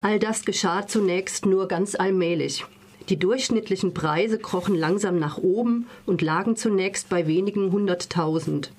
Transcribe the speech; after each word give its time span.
All 0.00 0.20
das 0.20 0.44
geschah 0.44 0.86
zunächst 0.86 1.44
nur 1.44 1.66
ganz 1.66 1.96
allmählich. 1.96 2.64
Die 3.08 3.18
durchschnittlichen 3.18 3.94
Preise 3.94 4.38
krochen 4.38 4.76
langsam 4.76 5.18
nach 5.18 5.38
oben 5.38 5.88
und 6.06 6.22
lagen 6.22 6.54
zunächst 6.54 7.08
bei 7.08 7.26
wenigen 7.26 7.72
hunderttausend. 7.72 8.70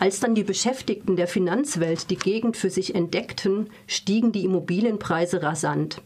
Als 0.00 0.20
dann 0.20 0.34
die 0.34 0.42
Beschäftigten 0.42 1.16
der 1.16 1.28
Finanzwelt 1.28 2.08
die 2.08 2.16
Gegend 2.16 2.56
für 2.56 2.70
sich 2.70 2.94
entdeckten, 2.94 3.68
stiegen 3.86 4.32
die 4.32 4.46
Immobilienpreise 4.46 5.42
rasant. 5.42 6.00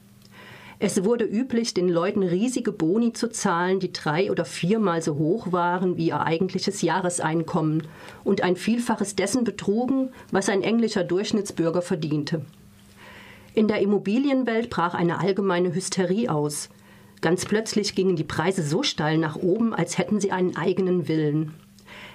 Es 0.81 1.05
wurde 1.05 1.25
üblich, 1.25 1.73
den 1.73 1.89
Leuten 1.89 2.25
riesige 2.25 2.73
Boni 2.73 3.13
zu 3.13 3.31
zahlen, 3.31 3.79
die 3.79 3.93
drei 3.93 4.33
oder 4.33 4.45
viermal 4.45 5.03
so 5.03 5.15
hoch 5.15 5.53
waren 5.53 5.97
wie 5.97 6.09
ihr 6.09 6.21
eigentliches 6.21 6.83
Jahreseinkommen 6.83 7.87
und 8.25 8.43
ein 8.43 8.57
Vielfaches 8.57 9.15
dessen 9.15 9.45
betrugen, 9.45 10.11
was 10.33 10.49
ein 10.49 10.63
englischer 10.63 11.05
Durchschnittsbürger 11.05 11.81
verdiente. 11.81 12.45
In 13.57 13.69
der 13.69 13.81
Immobilienwelt 13.81 14.69
brach 14.69 14.93
eine 14.93 15.19
allgemeine 15.19 15.75
Hysterie 15.75 16.29
aus. 16.29 16.69
Ganz 17.23 17.47
plötzlich 17.47 17.95
gingen 17.95 18.15
die 18.15 18.23
Preise 18.23 18.63
so 18.63 18.83
steil 18.83 19.17
nach 19.17 19.37
oben, 19.37 19.73
als 19.73 19.97
hätten 19.97 20.21
sie 20.21 20.31
einen 20.31 20.59
eigenen 20.59 21.09
Willen. 21.09 21.55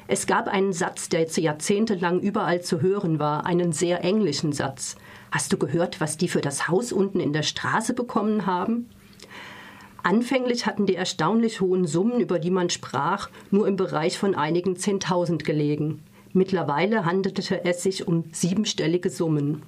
Es 0.08 0.28
gab 0.28 0.48
einen 0.48 0.72
Satz, 0.72 1.10
der 1.10 1.28
jahrzehntelang 1.28 2.20
überall 2.20 2.62
zu 2.62 2.82
hören 2.82 3.18
war, 3.18 3.48
einen 3.48 3.72
sehr 3.72 4.04
englischen 4.04 4.54
Satz. 4.54 4.98
Hast 5.32 5.52
du 5.52 5.58
gehört, 5.58 6.00
was 6.00 6.16
die 6.16 6.28
für 6.28 6.42
das 6.42 6.68
Haus 6.68 6.92
unten 6.92 7.20
in 7.20 7.34
der 7.34 7.42
Straße 7.42 7.96
bekommen 7.96 8.46
haben? 8.46 8.88
Anfänglich 10.04 10.68
hatten 10.68 10.86
die 10.86 10.96
erstaunlich 10.96 11.60
hohen 11.60 11.88
Summen, 11.88 12.20
über 12.20 12.38
die 12.38 12.52
man 12.52 12.70
sprach, 12.70 13.32
nur 13.50 13.68
im 13.68 13.78
Bereich 13.78 14.16
von 14.16 14.36
einigen 14.36 14.76
Zehntausend 14.76 15.44
gelegen. 15.44 16.04
Mittlerweile 16.34 17.04
handelte 17.04 17.66
es 17.66 17.82
sich 17.82 18.08
um 18.08 18.26
siebenstellige 18.32 19.10
Summen. 19.10 19.64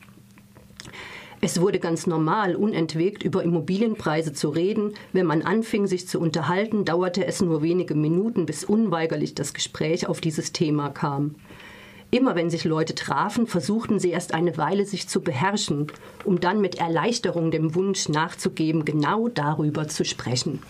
Es 1.46 1.60
wurde 1.60 1.80
ganz 1.80 2.08
normal, 2.08 2.56
unentwegt 2.56 3.22
über 3.22 3.44
Immobilienpreise 3.44 4.32
zu 4.32 4.48
reden. 4.48 4.94
Wenn 5.12 5.26
man 5.26 5.42
anfing, 5.42 5.88
sich 5.88 6.08
zu 6.08 6.22
unterhalten, 6.22 6.86
dauerte 6.86 7.28
es 7.28 7.42
nur 7.42 7.62
wenige 7.62 7.96
Minuten, 7.96 8.46
bis 8.46 8.64
unweigerlich 8.64 9.36
das 9.36 9.54
Gespräch 9.54 10.08
auf 10.08 10.22
dieses 10.22 10.54
Thema 10.54 10.88
kam. 10.88 11.36
Immer 12.12 12.36
wenn 12.36 12.50
sich 12.50 12.64
Leute 12.64 12.96
trafen, 12.96 13.46
versuchten 13.46 14.00
sie 14.00 14.12
erst 14.12 14.34
eine 14.34 14.56
Weile 14.56 14.86
sich 14.86 15.10
zu 15.10 15.20
beherrschen, 15.20 15.88
um 16.24 16.40
dann 16.40 16.62
mit 16.62 16.76
Erleichterung 16.76 17.52
dem 17.52 17.76
Wunsch 17.76 18.08
nachzugeben, 18.08 18.86
genau 18.86 19.28
darüber 19.28 19.90
zu 19.90 20.06
sprechen. 20.06 20.62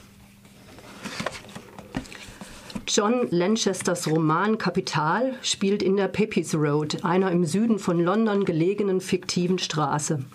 John 2.87 3.27
Lanchesters 3.29 4.09
Roman 4.09 4.57
Kapital 4.57 5.35
spielt 5.43 5.83
in 5.83 5.97
der 5.97 6.07
Pepys 6.07 6.55
Road, 6.55 7.05
einer 7.05 7.29
im 7.29 7.45
Süden 7.45 7.77
von 7.77 7.99
London 7.99 8.43
gelegenen 8.43 9.01
fiktiven 9.01 9.59
Straße 9.59 10.25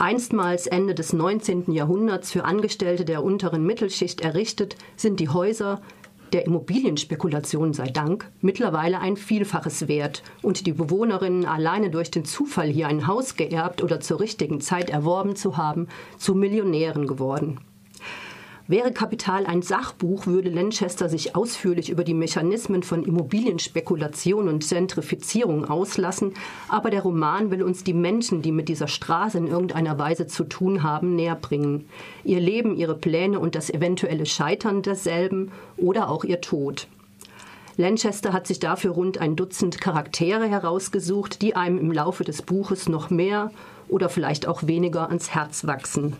einstmals 0.00 0.66
Ende 0.66 0.94
des 0.94 1.12
19. 1.12 1.72
Jahrhunderts 1.72 2.30
für 2.30 2.44
Angestellte 2.44 3.04
der 3.04 3.22
unteren 3.24 3.64
Mittelschicht 3.64 4.20
errichtet, 4.20 4.76
sind 4.96 5.20
die 5.20 5.28
Häuser 5.28 5.80
der 6.32 6.46
Immobilienspekulation 6.46 7.72
sei 7.72 7.88
Dank 7.88 8.30
mittlerweile 8.40 9.00
ein 9.00 9.16
Vielfaches 9.16 9.88
wert 9.88 10.22
und 10.42 10.66
die 10.66 10.72
Bewohnerinnen 10.72 11.46
alleine 11.46 11.90
durch 11.90 12.10
den 12.10 12.24
Zufall 12.24 12.68
hier 12.68 12.88
ein 12.88 13.06
Haus 13.06 13.36
geerbt 13.36 13.82
oder 13.82 14.00
zur 14.00 14.20
richtigen 14.20 14.60
Zeit 14.60 14.90
erworben 14.90 15.36
zu 15.36 15.56
haben, 15.56 15.88
zu 16.18 16.34
Millionären 16.34 17.06
geworden. 17.06 17.58
Wäre 18.70 18.92
Kapital 18.92 19.46
ein 19.46 19.62
Sachbuch, 19.62 20.26
würde 20.26 20.50
Lanchester 20.50 21.08
sich 21.08 21.34
ausführlich 21.34 21.88
über 21.88 22.04
die 22.04 22.12
Mechanismen 22.12 22.82
von 22.82 23.02
Immobilienspekulation 23.02 24.46
und 24.46 24.62
Zentrifizierung 24.62 25.64
auslassen, 25.64 26.34
aber 26.68 26.90
der 26.90 27.00
Roman 27.00 27.50
will 27.50 27.62
uns 27.62 27.82
die 27.82 27.94
Menschen, 27.94 28.42
die 28.42 28.52
mit 28.52 28.68
dieser 28.68 28.86
Straße 28.86 29.38
in 29.38 29.46
irgendeiner 29.46 29.98
Weise 29.98 30.26
zu 30.26 30.44
tun 30.44 30.82
haben, 30.82 31.16
näherbringen. 31.16 31.88
Ihr 32.24 32.40
Leben, 32.40 32.76
ihre 32.76 32.94
Pläne 32.94 33.40
und 33.40 33.54
das 33.54 33.70
eventuelle 33.70 34.26
Scheitern 34.26 34.82
derselben 34.82 35.50
oder 35.78 36.10
auch 36.10 36.24
ihr 36.24 36.42
Tod. 36.42 36.88
Lanchester 37.78 38.34
hat 38.34 38.46
sich 38.46 38.60
dafür 38.60 38.90
rund 38.90 39.16
ein 39.16 39.34
Dutzend 39.34 39.80
Charaktere 39.80 40.46
herausgesucht, 40.46 41.40
die 41.40 41.56
einem 41.56 41.78
im 41.78 41.90
Laufe 41.90 42.22
des 42.22 42.42
Buches 42.42 42.86
noch 42.86 43.08
mehr 43.08 43.50
oder 43.88 44.10
vielleicht 44.10 44.46
auch 44.46 44.66
weniger 44.66 45.08
ans 45.08 45.30
Herz 45.30 45.66
wachsen. 45.66 46.18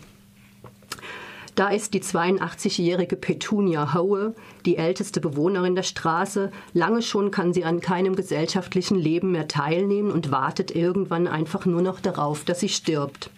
Da 1.59 1.67
ist 1.67 1.93
die 1.93 1.99
82-jährige 1.99 3.17
Petunia 3.17 3.93
Howe, 3.93 4.33
die 4.65 4.77
älteste 4.77 5.19
Bewohnerin 5.19 5.75
der 5.75 5.83
Straße. 5.83 6.51
Lange 6.71 7.01
schon 7.01 7.31
kann 7.31 7.51
sie 7.51 7.65
an 7.65 7.81
keinem 7.81 8.15
gesellschaftlichen 8.15 8.97
Leben 8.97 9.33
mehr 9.33 9.49
teilnehmen 9.49 10.09
und 10.09 10.31
wartet 10.31 10.73
irgendwann 10.73 11.27
einfach 11.27 11.65
nur 11.65 11.81
noch 11.81 11.99
darauf, 11.99 12.45
dass 12.45 12.61
sie 12.61 12.69
stirbt. 12.69 13.29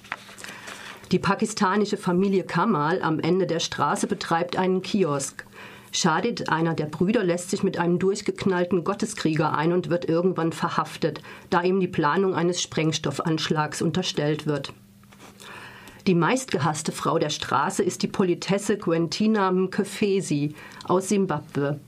Die 1.12 1.18
pakistanische 1.18 1.98
Familie 1.98 2.44
Kamal 2.44 3.02
am 3.02 3.20
Ende 3.20 3.48
der 3.48 3.60
Straße 3.60 4.06
betreibt 4.06 4.56
einen 4.56 4.84
Kiosk. 4.84 5.44
Shadid, 5.92 6.48
einer 6.48 6.76
der 6.76 6.86
Brüder, 6.86 7.24
lässt 7.24 7.50
sich 7.50 7.64
mit 7.64 7.80
einem 7.80 7.98
durchgeknallten 7.98 8.84
Gotteskrieger 8.84 9.58
ein 9.58 9.74
und 9.74 9.90
wird 9.90 10.08
irgendwann 10.08 10.52
verhaftet, 10.52 11.24
da 11.50 11.64
ihm 11.64 11.80
die 11.80 11.88
Planung 11.88 12.36
eines 12.36 12.62
Sprengstoffanschlags 12.62 13.82
unterstellt 13.82 14.46
wird. 14.46 14.74
Die 16.08 16.16
meistgehasste 16.16 16.92
Frau 16.92 17.20
der 17.20 17.30
Straße 17.30 17.84
ist 17.84 18.02
die 18.02 18.08
Politesse 18.08 18.78
Quentina 18.78 19.52
Mkefesi 19.52 20.56
aus 20.86 21.10
Simbabwe. 21.10 21.80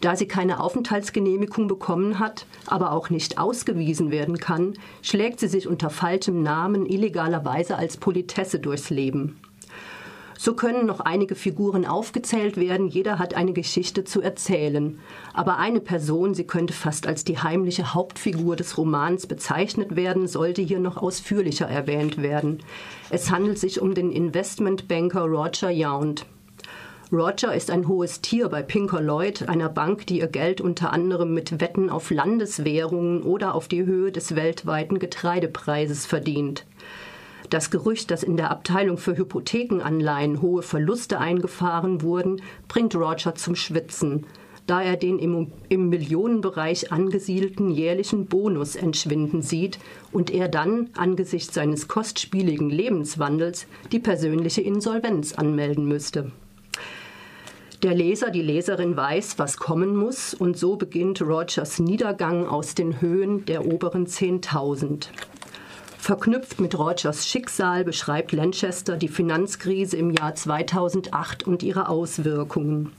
Da 0.00 0.16
sie 0.16 0.26
keine 0.26 0.60
Aufenthaltsgenehmigung 0.60 1.68
bekommen 1.68 2.18
hat, 2.18 2.46
aber 2.66 2.92
auch 2.92 3.10
nicht 3.10 3.36
ausgewiesen 3.36 4.10
werden 4.10 4.38
kann, 4.38 4.78
schlägt 5.02 5.40
sie 5.40 5.48
sich 5.48 5.68
unter 5.68 5.90
falschem 5.90 6.42
Namen 6.42 6.86
illegalerweise 6.86 7.76
als 7.76 7.98
Politesse 7.98 8.60
durchs 8.60 8.88
Leben. 8.88 9.38
So 10.42 10.54
können 10.54 10.86
noch 10.86 11.00
einige 11.00 11.34
Figuren 11.34 11.84
aufgezählt 11.84 12.56
werden, 12.56 12.88
jeder 12.88 13.18
hat 13.18 13.34
eine 13.34 13.52
Geschichte 13.52 14.04
zu 14.04 14.22
erzählen. 14.22 14.98
Aber 15.34 15.58
eine 15.58 15.80
Person, 15.80 16.32
sie 16.32 16.44
könnte 16.44 16.72
fast 16.72 17.06
als 17.06 17.24
die 17.24 17.36
heimliche 17.36 17.92
Hauptfigur 17.92 18.56
des 18.56 18.78
Romans 18.78 19.26
bezeichnet 19.26 19.96
werden, 19.96 20.26
sollte 20.26 20.62
hier 20.62 20.78
noch 20.78 20.96
ausführlicher 20.96 21.68
erwähnt 21.68 22.22
werden. 22.22 22.62
Es 23.10 23.30
handelt 23.30 23.58
sich 23.58 23.82
um 23.82 23.94
den 23.94 24.10
Investmentbanker 24.10 25.24
Roger 25.24 25.68
Yount. 25.68 26.24
Roger 27.12 27.54
ist 27.54 27.70
ein 27.70 27.86
hohes 27.86 28.22
Tier 28.22 28.48
bei 28.48 28.62
Pinker 28.62 29.02
Lloyd, 29.02 29.46
einer 29.46 29.68
Bank, 29.68 30.06
die 30.06 30.20
ihr 30.20 30.28
Geld 30.28 30.62
unter 30.62 30.90
anderem 30.90 31.34
mit 31.34 31.60
Wetten 31.60 31.90
auf 31.90 32.10
Landeswährungen 32.10 33.24
oder 33.24 33.54
auf 33.54 33.68
die 33.68 33.84
Höhe 33.84 34.10
des 34.10 34.34
weltweiten 34.36 34.98
Getreidepreises 34.98 36.06
verdient. 36.06 36.64
Das 37.48 37.70
Gerücht, 37.70 38.10
dass 38.10 38.22
in 38.22 38.36
der 38.36 38.50
Abteilung 38.50 38.98
für 38.98 39.16
Hypothekenanleihen 39.16 40.42
hohe 40.42 40.62
Verluste 40.62 41.18
eingefahren 41.18 42.02
wurden, 42.02 42.42
bringt 42.68 42.94
Roger 42.94 43.34
zum 43.34 43.56
Schwitzen, 43.56 44.26
da 44.66 44.82
er 44.82 44.96
den 44.96 45.18
im, 45.18 45.50
im, 45.68 45.88
Millionenbereich 45.88 46.92
angesiedelten 46.92 47.70
jährlichen 47.70 48.26
Bonus 48.26 48.76
entschwinden 48.76 49.42
sieht 49.42 49.78
und 50.12 50.30
er 50.30 50.48
dann 50.48 50.90
angesichts 50.96 51.54
seines 51.54 51.88
kostspieligen 51.88 52.70
Lebenswandels 52.70 53.66
die 53.90 53.98
persönliche 53.98 54.60
Insolvenz 54.60 55.32
anmelden 55.32 55.86
müsste. 55.86 56.30
Der 57.82 57.94
Leser, 57.94 58.30
die 58.30 58.42
Leserin 58.42 58.94
weiß, 58.94 59.38
was 59.38 59.56
kommen 59.56 59.96
muss, 59.96 60.34
und 60.34 60.58
so 60.58 60.76
beginnt 60.76 61.22
Rogers 61.22 61.78
Niedergang 61.78 62.46
aus 62.46 62.74
den 62.74 63.00
Höhen 63.00 63.46
der 63.46 63.64
oberen 63.64 64.06
10.000. 64.06 65.06
Verknüpft 66.00 66.60
mit 66.60 66.78
Rogers 66.78 67.28
Schicksal 67.28 67.84
beschreibt 67.84 68.32
Lanchester 68.32 68.96
die 68.96 69.06
Finanzkrise 69.06 69.98
im 69.98 70.10
Jahr 70.10 70.34
2008 70.34 71.46
und 71.46 71.62
ihre 71.62 71.90
Auswirkungen. 71.90 72.90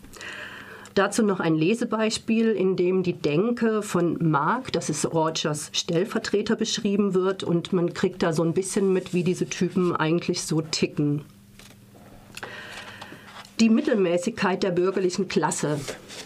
Dazu 0.93 1.23
noch 1.23 1.39
ein 1.39 1.55
Lesebeispiel, 1.55 2.51
in 2.51 2.75
dem 2.75 3.01
die 3.01 3.13
Denke 3.13 3.81
von 3.81 4.17
Mark, 4.21 4.71
das 4.71 4.91
ist 4.91 5.11
Rogers 5.11 5.71
Stellvertreter, 5.73 6.55
beschrieben 6.55 7.15
wird 7.15 7.43
und 7.43 7.73
man 7.73 7.93
kriegt 7.93 8.21
da 8.21 8.33
so 8.33 8.43
ein 8.43 8.53
bisschen 8.53 8.93
mit, 8.93 9.15
wie 9.15 9.23
diese 9.23 9.47
Typen 9.47 9.95
eigentlich 9.95 10.43
so 10.43 10.61
ticken. 10.61 11.23
Die 13.61 13.69
Mittelmäßigkeit 13.69 14.63
der 14.63 14.71
bürgerlichen 14.71 15.27
Klasse, 15.27 15.79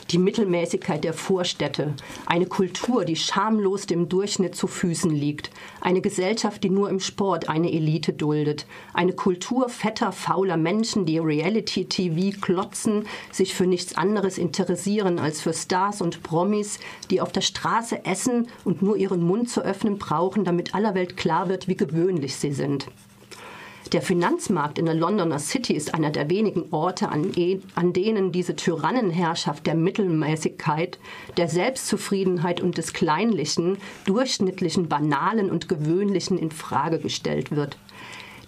die 0.09 0.17
Mittelmäßigkeit 0.17 1.03
der 1.03 1.11
Vorstädte, 1.11 1.93
eine 2.25 2.45
Kultur, 2.45 3.03
die 3.03 3.17
schamlos 3.17 3.87
dem 3.87 4.07
Durchschnitt 4.07 4.55
zu 4.55 4.67
Füßen 4.67 5.11
liegt, 5.11 5.49
eine 5.81 5.99
Gesellschaft, 5.99 6.63
die 6.63 6.69
nur 6.69 6.89
im 6.89 7.01
Sport 7.01 7.49
eine 7.49 7.73
Elite 7.73 8.13
duldet, 8.13 8.65
eine 8.93 9.11
Kultur 9.11 9.67
fetter, 9.67 10.13
fauler 10.13 10.55
Menschen, 10.55 11.05
die 11.05 11.17
Reality-TV 11.17 12.39
klotzen, 12.39 13.05
sich 13.33 13.53
für 13.53 13.67
nichts 13.67 13.97
anderes 13.97 14.37
interessieren 14.37 15.19
als 15.19 15.41
für 15.41 15.53
Stars 15.53 16.01
und 16.01 16.23
Promis, 16.23 16.79
die 17.11 17.19
auf 17.19 17.33
der 17.33 17.41
Straße 17.41 18.05
essen 18.05 18.47
und 18.63 18.81
nur 18.81 18.95
ihren 18.95 19.21
Mund 19.21 19.49
zu 19.49 19.59
öffnen 19.59 19.97
brauchen, 19.97 20.45
damit 20.45 20.73
aller 20.73 20.95
Welt 20.95 21.17
klar 21.17 21.49
wird, 21.49 21.67
wie 21.67 21.75
gewöhnlich 21.75 22.37
sie 22.37 22.53
sind. 22.53 22.87
Der 23.91 24.01
Finanzmarkt 24.01 24.79
in 24.79 24.85
der 24.85 24.95
Londoner 24.95 25.37
City 25.37 25.73
ist 25.73 25.93
einer 25.93 26.09
der 26.09 26.29
wenigen 26.29 26.71
Orte, 26.71 27.09
an, 27.09 27.31
e, 27.35 27.59
an, 27.75 27.93
denen 27.93 28.31
diese 28.31 28.55
Tyrannenherrschaft 28.55 29.67
der 29.67 29.75
Mittelmäßigkeit, 29.75 30.97
der 31.37 31.47
Selbstzufriedenheit 31.47 32.61
und 32.61 32.79
des 32.79 32.93
Kleinlichen, 32.93 33.77
Durchschnittlichen, 34.05 34.89
Banalen 34.89 35.51
und 35.51 35.69
Gewöhnlichen 35.69 36.39
in 36.39 36.49
Frage 36.49 36.97
gestellt 36.97 37.55
wird. 37.55 37.77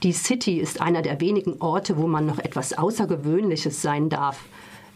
Die 0.02 0.12
City 0.12 0.58
ist 0.58 0.82
einer 0.82 1.04
der 1.04 1.22
wenigen 1.22 1.62
Orte, 1.62 1.98
wo 1.98 2.08
man 2.08 2.26
noch 2.26 2.40
etwas 2.40 2.76
Außergewöhnliches 2.76 3.82
sein 3.82 4.10
darf. 4.10 4.46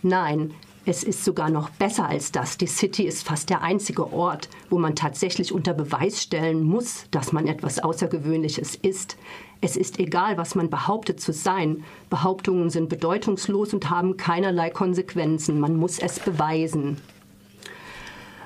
Nein, 0.01 0.53
es 0.85 1.03
ist 1.03 1.23
sogar 1.23 1.49
noch 1.51 1.69
besser 1.69 2.09
als 2.09 2.31
das. 2.31 2.57
Die 2.57 2.67
City 2.67 3.03
ist 3.03 3.23
fast 3.23 3.51
der 3.51 3.61
einzige 3.61 4.11
Ort, 4.13 4.49
wo 4.69 4.79
man 4.79 4.95
tatsächlich 4.95 5.53
unter 5.53 5.73
Beweis 5.73 6.21
stellen 6.21 6.63
muss, 6.63 7.05
dass 7.11 7.31
man 7.31 7.47
etwas 7.47 7.79
Außergewöhnliches 7.79 8.75
ist. 8.75 9.15
Es 9.61 9.77
ist 9.77 9.99
egal, 9.99 10.37
was 10.37 10.55
man 10.55 10.71
behauptet 10.71 11.21
zu 11.21 11.33
sein. 11.33 11.83
Behauptungen 12.09 12.71
sind 12.71 12.89
bedeutungslos 12.89 13.75
und 13.75 13.91
haben 13.91 14.17
keinerlei 14.17 14.71
Konsequenzen. 14.71 15.59
Man 15.59 15.75
muss 15.75 15.99
es 15.99 16.19
beweisen. 16.19 16.97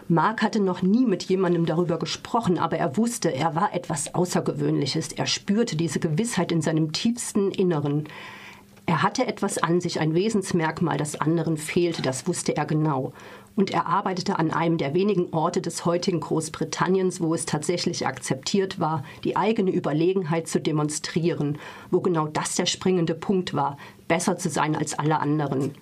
Mark 0.09 0.41
hatte 0.41 0.59
noch 0.59 0.81
nie 0.81 1.05
mit 1.05 1.23
jemandem 1.23 1.65
darüber 1.65 1.97
gesprochen, 1.97 2.59
aber 2.59 2.77
er 2.77 2.97
wusste, 2.97 3.33
er 3.33 3.55
war 3.55 3.73
etwas 3.73 4.13
Außergewöhnliches. 4.13 5.13
Er 5.13 5.25
spürte 5.25 5.77
diese 5.77 5.99
Gewissheit 5.99 6.51
in 6.51 6.61
seinem 6.61 6.91
tiefsten 6.91 7.49
Inneren. 7.49 8.09
Er 8.87 9.01
hatte 9.01 9.25
etwas 9.25 9.57
an 9.57 9.81
sich, 9.81 9.99
ein 9.99 10.13
Wesensmerkmal, 10.13 10.97
das 10.97 11.19
anderen 11.19 11.57
fehlte, 11.57 12.01
das 12.01 12.27
wusste 12.27 12.55
er 12.55 12.65
genau. 12.65 13.13
Und 13.55 13.71
er 13.71 13.87
arbeitete 13.87 14.37
an 14.37 14.51
einem 14.51 14.77
der 14.77 14.93
wenigen 14.93 15.33
Orte 15.33 15.61
des 15.61 15.85
heutigen 15.85 16.19
Großbritanniens, 16.19 17.19
wo 17.21 17.33
es 17.33 17.45
tatsächlich 17.45 18.05
akzeptiert 18.05 18.79
war, 18.79 19.03
die 19.23 19.37
eigene 19.37 19.71
Überlegenheit 19.71 20.47
zu 20.47 20.59
demonstrieren, 20.59 21.57
wo 21.89 22.01
genau 22.01 22.27
das 22.27 22.55
der 22.55 22.67
springende 22.67 23.15
Punkt 23.15 23.53
war, 23.53 23.77
besser 24.07 24.37
zu 24.37 24.49
sein 24.49 24.75
als 24.75 24.99
alle 24.99 25.19
anderen. 25.19 25.73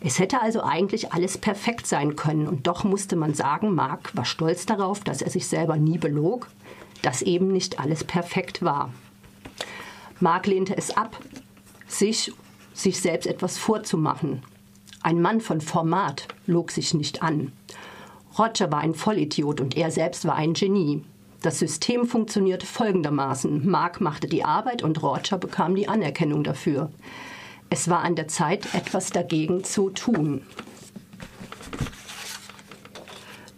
Es 0.00 0.18
hätte 0.20 0.40
also 0.40 0.62
eigentlich 0.62 1.12
alles 1.12 1.36
perfekt 1.36 1.86
sein 1.86 2.14
können, 2.14 2.46
und 2.46 2.66
doch 2.66 2.84
musste 2.84 3.16
man 3.16 3.34
sagen, 3.34 3.74
Mark 3.74 4.16
war 4.16 4.24
stolz 4.24 4.64
darauf, 4.64 5.00
dass 5.00 5.20
er 5.20 5.30
sich 5.30 5.48
selber 5.48 5.76
nie 5.76 5.98
belog, 5.98 6.48
dass 7.02 7.20
eben 7.20 7.48
nicht 7.48 7.80
alles 7.80 8.04
perfekt 8.04 8.62
war. 8.62 8.92
Mark 10.20 10.46
lehnte 10.46 10.76
es 10.76 10.96
ab, 10.96 11.18
sich, 11.88 12.32
sich 12.74 13.00
selbst 13.00 13.26
etwas 13.26 13.58
vorzumachen. 13.58 14.42
Ein 15.02 15.20
Mann 15.20 15.40
von 15.40 15.60
Format 15.60 16.28
log 16.46 16.70
sich 16.70 16.94
nicht 16.94 17.22
an. 17.22 17.52
Roger 18.38 18.70
war 18.70 18.80
ein 18.80 18.94
Vollidiot 18.94 19.60
und 19.60 19.76
er 19.76 19.90
selbst 19.90 20.24
war 20.24 20.36
ein 20.36 20.52
Genie. 20.52 21.02
Das 21.42 21.58
System 21.58 22.06
funktionierte 22.06 22.66
folgendermaßen. 22.66 23.68
Mark 23.68 24.00
machte 24.00 24.26
die 24.28 24.44
Arbeit 24.44 24.82
und 24.82 25.02
Roger 25.02 25.38
bekam 25.38 25.74
die 25.74 25.88
Anerkennung 25.88 26.44
dafür. 26.44 26.90
Es 27.70 27.88
war 27.88 28.00
an 28.00 28.16
der 28.16 28.28
Zeit, 28.28 28.74
etwas 28.74 29.10
dagegen 29.10 29.62
zu 29.62 29.90
tun. 29.90 30.42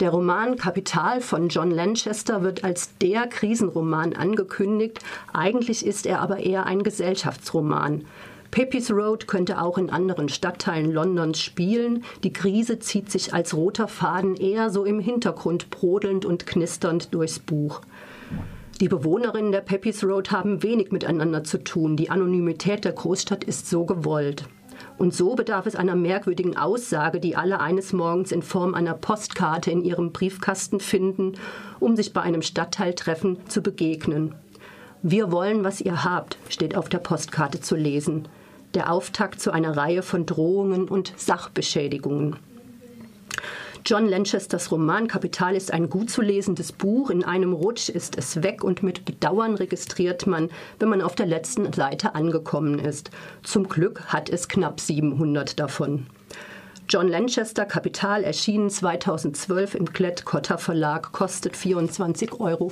Der 0.01 0.09
Roman 0.09 0.57
Kapital 0.57 1.21
von 1.21 1.49
John 1.49 1.71
Lanchester 1.71 2.43
wird 2.43 2.65
als 2.65 2.97
der 3.03 3.27
Krisenroman 3.27 4.15
angekündigt. 4.15 5.01
Eigentlich 5.35 5.85
ist 5.85 6.07
er 6.07 6.23
aber 6.23 6.39
eher 6.39 6.65
ein 6.65 6.83
Gesellschaftsroman. 6.83 8.07
Pepys 8.51 8.91
Road 8.91 9.27
könnte 9.27 9.61
auch 9.61 9.77
in 9.77 9.91
anderen 9.91 10.31
Stadtteilen 10.31 10.91
Londons 10.91 11.39
spielen. 11.39 12.03
Die 12.25 12.33
Krise 12.33 12.79
zieht 12.79 13.11
sich 13.11 13.35
als 13.35 13.55
roter 13.55 13.89
Faden 13.89 14.37
eher 14.37 14.71
so 14.71 14.87
im 14.87 15.01
Hintergrund 15.01 15.69
brodelnd 15.69 16.25
und 16.25 16.47
knisternd 16.47 17.13
durchs 17.13 17.39
Buch. 17.39 17.83
Die 18.81 18.89
Bewohnerinnen 18.89 19.53
der 19.53 19.61
Pepys 19.61 20.03
Road 20.03 20.31
haben 20.31 20.63
wenig 20.63 20.93
miteinander 20.93 21.45
zu 21.45 21.63
tun. 21.63 21.99
Die 21.99 22.09
Anonymität 22.09 22.87
der 22.87 22.93
Großstadt 22.93 23.45
ist 23.45 23.69
so 23.69 23.85
gewollt. 23.85 24.49
Und 25.01 25.15
so 25.15 25.35
bedarf 25.35 25.65
es 25.65 25.77
einer 25.77 25.97
merkwürdigen 25.97 26.59
Aussage, 26.59 27.21
die 27.21 27.35
alle 27.35 27.61
eines 27.61 27.95
Morgens 27.95 28.33
in 28.33 28.43
Form 28.43 28.75
einer 28.75 28.93
Postkarte 28.93 29.71
in 29.71 29.83
ihrem 29.83 30.13
Briefkasten 30.13 30.79
finden, 30.79 31.39
um 31.79 31.97
sich 31.97 32.13
bei 32.13 32.21
einem 32.21 32.43
Stadtteiltreffen 32.43 33.39
zu 33.49 33.63
begegnen. 33.63 34.35
Wir 35.01 35.33
wollen, 35.33 35.65
was 35.65 35.81
ihr 35.81 36.05
habt, 36.05 36.37
steht 36.51 36.77
auf 36.77 36.91
der 36.91 36.99
Postkarte 36.99 37.63
zu 37.63 37.77
lesen. 37.77 38.29
Der 38.75 38.93
Auftakt 38.93 39.41
zu 39.41 39.53
einer 39.53 39.75
Reihe 39.75 40.03
von 40.03 40.27
Drohungen 40.27 40.87
und 40.87 41.15
Sachbeschädigungen. 41.17 42.37
John 43.85 44.07
Lanchesters 44.07 44.71
Roman 44.71 45.09
Kapital 45.09 45.57
ist 45.57 45.73
ein 45.73 45.89
gut 45.89 46.11
zu 46.11 46.21
lesendes 46.21 46.71
Buch. 46.71 47.09
In 47.11 47.25
einem 47.25 47.55
Rutsch 47.55 47.89
ist 47.89 48.19
es 48.19 48.43
weg 48.43 48.63
und 48.63 48.83
mit 48.83 49.05
Bedauern 49.05 49.55
registriert 49.55 50.27
man, 50.27 50.51
wenn 50.79 50.91
man 50.91 51.01
auf 51.01 51.15
der 51.15 51.27
letzten 51.27 51.73
Seite 51.73 52.15
angekommen 52.15 52.79
ist. 52.79 53.11
Zum 53.43 53.69
Glück 53.69 54.05
hat 54.07 54.29
es 54.29 54.49
knapp 54.49 54.81
700 54.81 55.59
davon. 55.59 56.07
John 56.89 57.09
Lanchester 57.09 57.65
Kapital 57.65 58.23
erschienen 58.23 58.69
2012 58.69 59.75
im 59.77 59.93
Klett-Cotta 59.93 60.59
Verlag, 60.59 61.13
kostet 61.13 61.55
24,95 61.55 62.41
Euro. 62.41 62.71